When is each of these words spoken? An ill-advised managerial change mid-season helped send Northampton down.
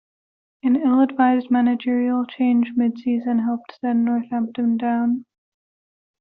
An 0.63 0.77
ill-advised 0.77 1.51
managerial 1.51 2.25
change 2.25 2.71
mid-season 2.75 3.37
helped 3.37 3.77
send 3.81 4.03
Northampton 4.03 4.75
down. 4.77 5.25